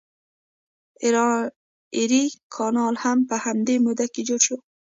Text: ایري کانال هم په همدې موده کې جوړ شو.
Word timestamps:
ایري 1.97 2.23
کانال 2.55 2.95
هم 3.03 3.17
په 3.29 3.35
همدې 3.43 3.75
موده 3.85 4.05
کې 4.13 4.21
جوړ 4.27 4.39
شو. 4.47 4.57